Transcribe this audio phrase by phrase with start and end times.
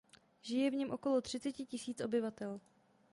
[0.41, 2.59] Žije v něm okolo třiceti tisíc obyvatel.